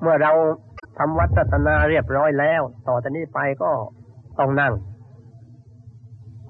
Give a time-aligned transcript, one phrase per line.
[0.00, 0.32] เมื่อเรา
[0.98, 3.70] ทำวัดศาสนาเรียบร้อยแล้ว ต่อจากนี้ไปก็
[4.38, 4.72] ต้องนั่ง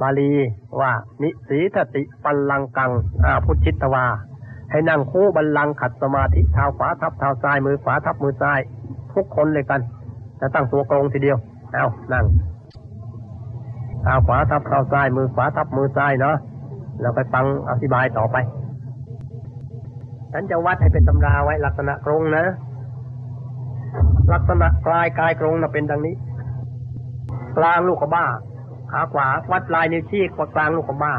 [0.01, 0.33] บาลี
[0.80, 0.92] ว่า
[1.22, 2.90] นิสีทติปัลลังกัง
[3.24, 4.06] อาพุทธิตวา
[4.71, 8.60] ให้นั่งคู่บัลลังขัดสมาธิเท้าขวาทับเท้าซ้ายมือขวาทับมือซ้าย
[9.13, 9.80] ทุกคนเลยกัน
[10.40, 11.38] จะตั้งตัวตรงทีเดียว
[11.72, 12.24] เอานั่ง
[14.03, 16.37] เท้าขวาทับเท้าซ้ายมือขวาทับมือซ้ายเนาะ
[17.01, 18.37] แล้วไปฟังอธิบายต่อไป
[20.32, 22.46] ฉันจะวัดให้เป็นตำราไว้ลักษณะกรงนะ
[24.33, 26.15] ลักษณะกลายกายกรงนะเป็นดังนี้
[27.59, 28.25] กลางลูกกบ้า
[28.93, 31.15] ขาขวาวัดลายนิ้วชี้กดกลางลูกกบ้า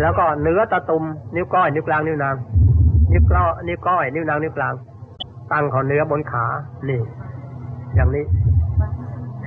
[0.00, 1.04] แล้วก็เนื้อตะตุ่ม
[1.36, 2.36] นิ้วก้อยนิ้วกลางนิ้วนาง
[3.12, 4.74] นิ้วก้อยนิ้วก้อยนิ้วนางนิ้วกลาง
[5.52, 6.44] ตั้งของเนื้อบนขา
[6.88, 7.00] นี่
[7.94, 8.24] อย่างนี้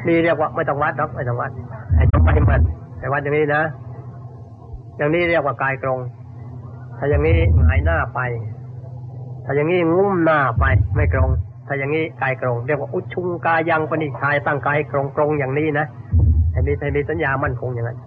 [0.07, 1.51] นี่เรียกว่าไม่ต้องวัดหรอกไม่ต้องวัด
[1.95, 2.61] ให้ต้องไปมัน
[2.99, 3.63] แต่วัดอย่างนี้นะ
[4.97, 5.99] อย่างนี้เรียกว่ากายกรง
[6.97, 8.19] ถ้าอย่างนี้หงายหน้าไป
[9.45, 10.65] ถ้าอย่างนี้งุ้มหน้าไป
[10.95, 11.29] ไม่กรง
[11.71, 15.85] ถ้าอย่างนี้กายกรงเรียกว่าอุชุงกายังปณิชายตั้งกายกรงกรงอย่างนี้นะ
[16.51, 17.99] ให้มีให้มีสัญญามั่นคงอย่างนั้น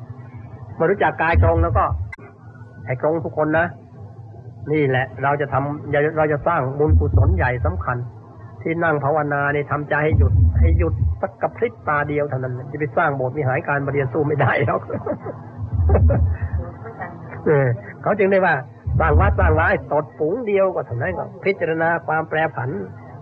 [0.78, 1.84] มื่อรู้จักกายกรงแล้วก็
[2.86, 3.66] ให้กรงทุกคนนะ
[4.72, 7.96] นี่แหละ เราจะทำเราจะสร้างบุญกุศลใหญ่สำคัญ
[8.62, 14.78] ที่นั่งภาวนาเนี่ยทำใจให้หยุด ให้หยุดสักกระพริบตาเดียวเท่านั้นจะไปสร้างโบสถ์มีหายการบรเรียนสู้ไม่ได้แล้ว
[17.46, 17.66] เออ
[18.02, 18.54] เขาจึงได้ว่า
[19.00, 22.70] สร้างวัดสร้างร้ายตดฝูงเดียวก็เท่านั้นก็พิจารณาความแปรผัน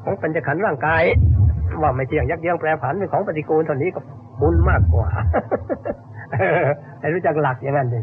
[0.05, 1.03] ของปัญจขันธ์ร่างกาย
[1.83, 4.01] ว่าไม่เที่ยงยักเยื้องแปรผันเป็นของปฏิกูลเท่านี้ก็
[4.41, 5.09] บุญมากกว่า
[7.01, 8.01] ให้รู้จักหลักอย่างนั้นดิ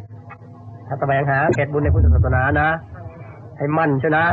[0.87, 2.69] ถ้าแสวงหาเขตบุญในพุทธศาสนานะ
[3.57, 4.23] ให้มั่นชนะ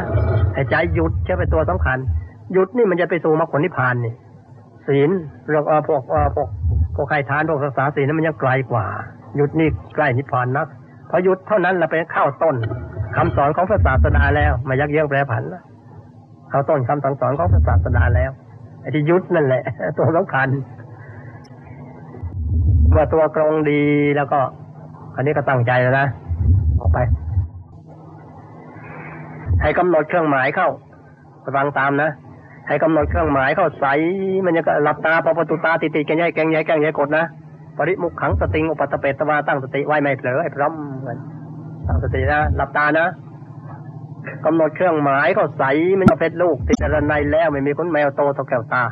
[0.55, 1.99] ให้ใจหยุดใช่เป็นตัวสำคัญ
[2.53, 4.15] หยุดนี่มันจะไปสู่มรรคผลนิพพานนี่
[4.87, 5.11] ศีล
[5.49, 6.03] เรื่องพวก
[6.37, 6.49] พวก
[6.97, 8.87] พวกใครทานพวกศึกษาศีลนั้นมันยังไกลกว่า
[9.37, 10.67] หยุดนี่ใกล้นิพพานนัก
[11.11, 12.57] พอหยุดเท่านั้นเราไปเข้าต้น
[13.17, 15.63] คำสอนของพระศาสดาแล้วมายักเยื้องแปรผันแล้ว
[16.55, 18.31] เขาต้นคำสั่งสอนของพระศาสดาแล้ว
[18.81, 19.63] ไอ้ที่ยุดนั่นแหละ
[19.97, 20.49] ตัวสำคัญ
[22.91, 23.83] เมื่อตัวกรงดี
[24.17, 24.41] แล้วก็
[25.17, 26.07] อันนี้ก็ตั้งใจแล้วนะ
[26.81, 26.99] ออกไป
[29.63, 30.69] ให้กำหนดเครื่องหมายเข้า
[31.41, 32.11] ไปฟังตามนะ
[32.69, 33.87] ให้กำหนดเครื่องหมายเข้าใส
[34.45, 37.25] มันจะหลับตาพอประตูตาติดติดแกงใหญ่แกงใหญ่แกงใหญ่กดนะ
[37.79, 40.73] ปริมุขขังสติงอุปัตตเปตวาตั้งสติไว้ไม่เผลอไอ้พร้อม
[41.07, 41.19] กัน
[41.87, 43.09] ตั้งสตินะหลับตานะ
[44.47, 45.65] กำหนดเครื่องหมายเขาใส
[45.99, 48.85] มันเพชรลูก ติดระในแล้วไม่มีขนแมวโตเท่าแก้วตา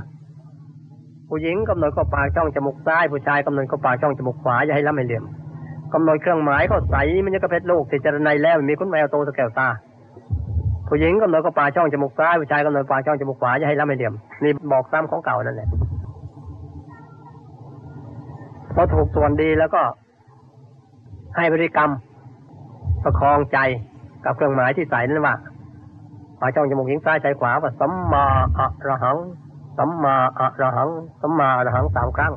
[1.29, 5.25] ผู้หญิงกำหนดก็ปากช่องจมูกซ้ายผู้ชายกำหนดก็ปากช่องจมูกขวาอย่าให้ล้ำให้เหลี่ยม
[5.95, 9.69] กำหนดเครื่องหมายเขาใสมันจะกระเพชรลูกติดระในแล้วไม่มีขนแมวโตเท่าแก้วตา
[10.89, 15.69] ผู้หญิงกำหนดก็ปากช่องจมูกซ้ายผู้ชายกำหนดปากช่องจมูกขวาอย่าให้ล้ำให้เหลี่ยมนี่บอกซ้ำของเก่านั่นแหละ
[18.75, 19.83] พอถูกส่วนดีแล้วก็
[21.37, 21.91] ให้บริกรรม
[23.05, 23.59] ประคองใจ
[24.25, 25.35] กับเครื่องหมายที่ใส่นั่นว่า
[26.41, 28.25] ปากช่องจมูกหิงซ้ายใจขวาว่าสัมมา
[28.59, 29.19] อะระหัง
[29.79, 30.91] สัมมาอะระหัง
[31.23, 32.33] สัมมาอะระหังสามครั้ง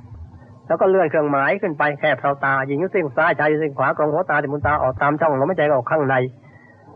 [0.68, 6.16] แล้วก็เลื่อนเครื่องหมายขึ้นไปแค่เท้าตาหญิงยุสิ่งซ้ายชายซิ่งขวากรองหัวตาติมุนตาออกตามช่องลมหายใจออกข้างใน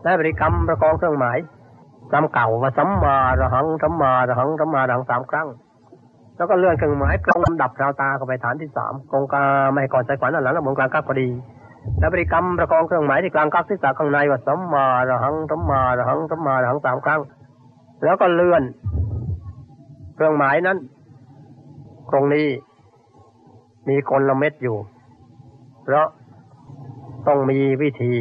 [0.02, 1.38] และบริกรรมประกองเครื่องหมาย
[2.12, 5.48] จำเก่าว่าสัมมาระหังสัมมาระหังสัมมาระหังสามครั้ง
[6.36, 11.28] แล้วก็เลื่อนเครื่องหมายกลงลำดับเราตาเข้าไปฐานที่สามกองกาไม่ก่อนใจขวัญอันหลังและบนกลางกักพอดี
[11.98, 17.20] แล้วบริกรรมประกองเครื่องหมายที่กลางกักที่สาข้างในว่าสัมมาระหังสัมมาระหังสัมมาระหังสามครั้ง
[18.04, 18.62] แล้วก็เลื่อน
[20.14, 20.78] เครื่องหมายนั้น
[22.10, 22.48] ตรงนี้
[23.88, 24.76] มีกลเม็ดอยู่
[25.82, 26.06] เพราะ
[27.26, 28.12] ต้องมีวิธี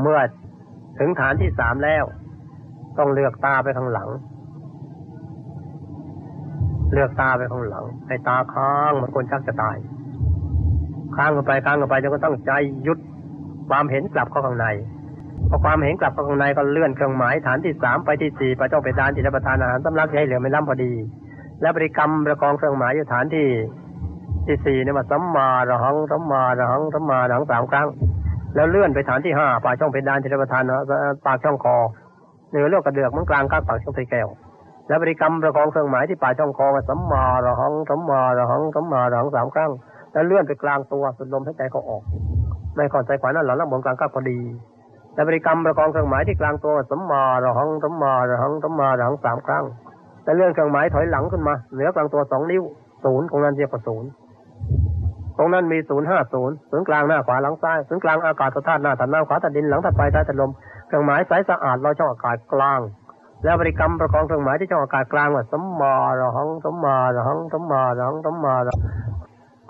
[0.00, 0.20] เมื่อ
[0.98, 2.04] ถึงฐานที่สามแล้ว
[2.98, 4.08] ต้องเลือกตาไปข้างหลัง
[6.92, 9.76] เลือกตาไปข้างหลังให้ตาค้างมันคนชักจะตาย
[11.16, 12.52] ค้างกันไปค้างกันไปจนก็ต้องใจ
[12.86, 12.98] ยุด
[13.68, 14.66] ความเห็นกลับเข้าข้างใน
[15.50, 20.92] พอความเห็นกลับเข้าข้างในก็เลื่อนเครื่องหมายฐานที่สามไปที่สี่ไปต้องไปฐานที่รับประทานอาหารสำลักให้เหลือไม่ล้ำพอดี
[21.60, 23.46] และบริกรรมประกองเครื่องหมายอยู่ฐานที่
[24.46, 27.88] ที่สี่เนี่ยมาสัมมาระหังสัมมาระหังสัมมาระหังสามครั้ง
[28.54, 30.62] แล้วเลื่อนไปฐานที่ห้าปากช่องเพดานที่รับประทาน
[31.26, 31.76] ปากช่องคอ
[32.50, 34.28] เหนือเลือกกระเดือกมันกลางก้างปากช่องไตแก้ว
[34.88, 39.70] และบริกรรมประกองเครื่องหมายที่ปากช่องคอมาสัมมาระหังสัมมาระหังสัมมาระหังสามครั้ง
[40.12, 42.02] แล้วเลื่อนไปกลางตัวสุดลมหายใจเขาออก
[42.74, 44.38] ไม่ก่อนใจขวานั่นหลังล้วบนกลางก้างพอดี
[45.14, 49.64] และบริกรรมประกองเครื่องหมายที่กลางตัวสัมมาระหังสัมมาระหังสัมมาระหังสามครั้ง
[50.24, 52.62] แล้วเลื่อนเครื่องหมายถอยหลังขึ้นมาเหนือกลางตัวสองนิ้ว
[53.04, 54.08] ศูนย์ของนั้นเรียกว่าศูนย์
[55.38, 60.50] ตรงนั้นมีศูนย์ห้าศูนย์ศูนย์กลางหน้าขวาหลังซ้ายศูนย์กลางอากาศธาตุหน้าถัดน้ำขวาถัดดินหลังถัดไฟท้ายถัดลม
[60.86, 62.80] เครื่องหมายสายสะอาดเราช่องอากาศกลาง
[63.44, 68.74] แล้วบริกรรมประกองเครื่องหมายที่ช่องอากาศกลางว่าสัมมาระหังสัมมาระหังสัมมาระหังสัมมาระ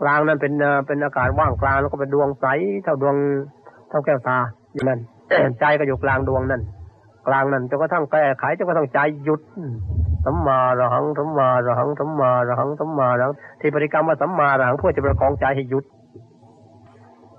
[0.00, 0.52] กลางนั้นเป็น
[0.86, 2.46] เป็นอากาศว่างกลางแล้วก็เป็นดวงใส
[2.84, 3.16] เท่าดวง
[3.88, 4.38] เท่าแก้วตา
[4.72, 5.00] อยู่นั่น
[5.60, 6.62] ใจก็อยู่กลางดวงนั่น
[7.28, 9.40] กลางนั้นจนกระทั่งแก้ไขจนกระทั่งใจหยุด
[10.26, 15.84] สัมมาระหังสัมมาระหังสัมมาระหังสัมมาระหังที่บริกรรมว่าสัมมาระหังเพื่อจะประคองใจให้หยุด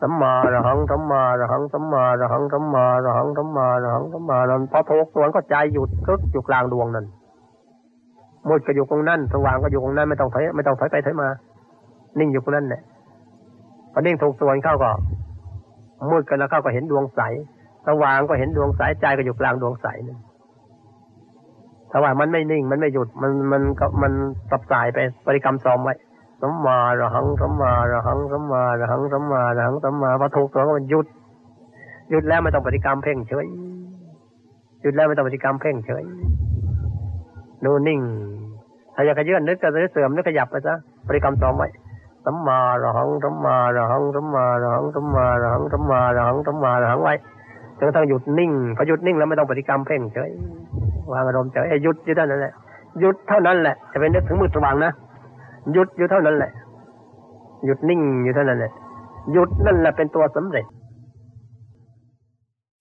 [0.02, 7.06] สัมมาระหังสัมมาระหังสัมมาระหังสัมมาระหังสัมมาระหังสัมมาระหังพอโทกสวนก็ใจหยุดกึกอยู่กลางดวงนั้น
[8.48, 11.30] มืดก็อยู่ตรงนั้นสว่างก็อยู่ตรงนั้นไม่ต้องถอยไม่ต้องถอยไปถอยมา
[12.19, 12.81] นิ่งอยู่ตรงนั้นเนี่ย
[13.94, 14.92] พอนิ่งถูกส่วนเข้าก็
[16.12, 17.21] มืดกันแล้วเข้าก็เห็นดวงใส
[17.88, 20.19] สว่างก็เห็นดวงใสใจก็อยู่กลางดวงใสนั่น
[21.89, 24.13] แต่ว่ามันไม่นิ่ง มันไม่หยุด มันมันก็มัน
[24.51, 25.95] สับสายไปบริกรรมซ้อมไว้
[26.42, 31.07] สัมมาระหังสัมมาระหังสัมมาระหังสัมมาระหังสัมมาพอถูกตัวก็มันหยุด
[32.09, 33.45] หยุดแล้วไม่ต้องบริกรรมเพ่งเฉย
[34.81, 36.04] หยุดแล้วไม่ต้องบริกรรมเพ่งเฉย
[37.66, 38.00] ดูนิ่ง
[38.95, 40.75] ถ้าอยากจะยื่นนึกก็จะเสื่อมนึกขยับไปซะ
[41.07, 41.68] บริกรรมซ้อมไว้
[42.25, 47.14] สัมมาระหังสัมมาระหังสัมมาระหังสัมมาระหังสัมมาระหังสัมมาระหังไว้
[47.78, 50.31] จนกระทั่งหยุดนิ่งพอหยุดนิ่งแล้วไม่ต้องปฏิกรรมเพ่งเฉย
[51.12, 52.54] วางอารมณ์เฉยหยุดอยู่เท่านั้นแหละ
[53.00, 54.92] หยุดเท่านั้นแหละจะเป็นนึกถึงมือสว่างนะ
[55.74, 56.52] หยุดอยู่เท่านั้นแหละ
[57.66, 58.72] หยุดนิ่งอยู่เท่านั้นแหละ
[59.31, 60.66] หยุดนั่นแหละเป็นตัวสำเร็จ